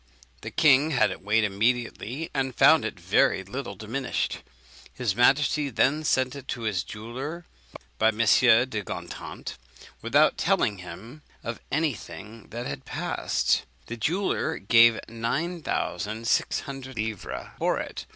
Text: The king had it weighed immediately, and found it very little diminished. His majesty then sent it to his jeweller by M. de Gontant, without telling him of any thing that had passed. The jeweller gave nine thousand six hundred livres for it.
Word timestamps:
The 0.41 0.49
king 0.49 0.89
had 0.89 1.11
it 1.11 1.21
weighed 1.21 1.43
immediately, 1.43 2.31
and 2.33 2.55
found 2.55 2.85
it 2.85 2.99
very 2.99 3.43
little 3.43 3.75
diminished. 3.75 4.39
His 4.91 5.15
majesty 5.15 5.69
then 5.69 6.03
sent 6.05 6.35
it 6.35 6.47
to 6.47 6.61
his 6.61 6.81
jeweller 6.81 7.45
by 7.99 8.07
M. 8.07 8.17
de 8.17 8.81
Gontant, 8.83 9.57
without 10.01 10.39
telling 10.39 10.79
him 10.79 11.21
of 11.43 11.59
any 11.71 11.93
thing 11.93 12.47
that 12.49 12.65
had 12.65 12.83
passed. 12.83 13.61
The 13.85 13.95
jeweller 13.95 14.57
gave 14.57 14.99
nine 15.07 15.61
thousand 15.61 16.27
six 16.27 16.61
hundred 16.61 16.95
livres 16.97 17.49
for 17.59 17.77
it. 17.79 18.07